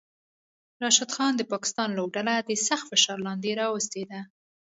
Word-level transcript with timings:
راشد 0.83 1.09
خان 1.15 1.33
د 1.37 1.41
پاکستان 1.51 1.89
لوبډله 1.97 2.35
د 2.39 2.51
سخت 2.67 2.85
فشار 2.91 3.17
لاندې 3.25 3.51
راوستی 3.61 4.03
ده 4.11 4.19